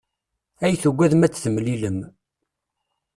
[0.65, 1.99] Ay tugadem ad d-temlilem.